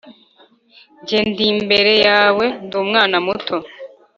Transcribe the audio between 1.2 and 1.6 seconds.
nd'